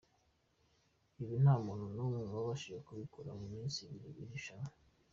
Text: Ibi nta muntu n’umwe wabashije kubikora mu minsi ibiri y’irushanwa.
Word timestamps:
Ibi 1.21 1.35
nta 1.43 1.53
muntu 1.65 1.85
n’umwe 1.95 2.23
wabashije 2.33 2.79
kubikora 2.87 3.29
mu 3.39 3.45
minsi 3.53 3.79
ibiri 3.95 4.11
y’irushanwa. 4.19 4.71